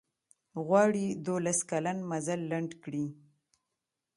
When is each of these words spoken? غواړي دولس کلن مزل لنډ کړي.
غواړي 0.65 1.05
دولس 1.27 1.59
کلن 1.69 1.97
مزل 2.09 2.41
لنډ 2.51 2.71
کړي. 2.83 3.05